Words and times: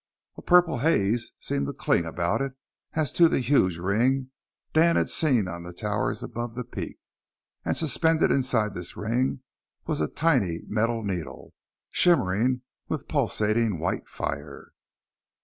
A 0.35 0.41
purple 0.41 0.79
haze 0.79 1.33
seemed 1.37 1.67
to 1.67 1.73
cling 1.73 2.07
about 2.07 2.41
it, 2.41 2.53
as 2.93 3.11
to 3.11 3.29
the 3.29 3.39
huge 3.39 3.77
ring 3.77 4.31
Dan 4.73 4.95
had 4.95 5.09
seen 5.09 5.47
on 5.47 5.61
the 5.61 5.73
towers 5.73 6.23
above 6.23 6.55
the 6.55 6.63
peak. 6.65 6.97
And 7.63 7.77
suspended 7.77 8.31
inside 8.31 8.73
this 8.73 8.97
ring 8.97 9.41
was 9.85 10.01
a 10.01 10.07
tiny 10.07 10.61
metal 10.65 11.03
needle, 11.03 11.53
shimmering 11.91 12.63
with 12.87 13.07
pulsating 13.07 13.77
white 13.77 14.07
fire. 14.07 14.71